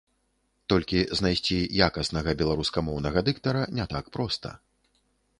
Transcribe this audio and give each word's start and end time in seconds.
Толькі 0.71 0.99
знайсці 1.17 1.57
якаснага 1.87 2.33
беларускамоўнага 2.39 3.19
дыктара 3.27 3.61
не 3.81 3.85
так 3.93 4.05
проста. 4.17 4.55